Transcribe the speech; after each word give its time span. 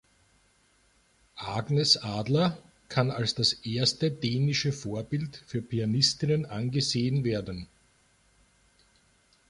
Agnes 1.35 1.95
Adler 1.97 2.57
kann 2.89 3.11
als 3.11 3.35
das 3.35 3.53
erste 3.53 4.09
dänische 4.09 4.71
Vorbild 4.71 5.43
für 5.45 5.61
Pianistinnen 5.61 6.47
angesehen 6.47 7.23
werden. 7.23 7.67